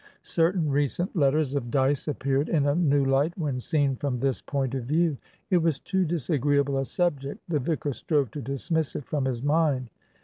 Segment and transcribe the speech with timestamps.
[0.23, 4.73] Certain recent letters of Dyce appeared in a new light when seen from this point
[4.73, 5.15] of view.
[5.51, 9.91] It was too disagreeable a subject; the vicar strove to dismiss it from his mind.